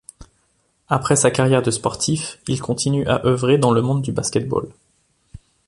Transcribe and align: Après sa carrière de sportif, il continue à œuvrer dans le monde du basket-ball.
Après 0.89 1.15
sa 1.15 1.29
carrière 1.29 1.61
de 1.61 1.69
sportif, 1.69 2.39
il 2.47 2.59
continue 2.59 3.07
à 3.07 3.23
œuvrer 3.23 3.59
dans 3.59 3.69
le 3.69 3.83
monde 3.83 4.01
du 4.01 4.11
basket-ball. 4.11 4.65